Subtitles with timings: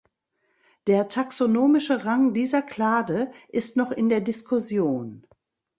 [0.87, 5.27] Der taxonomische Rang dieser Klade ist noch in der Diskussion.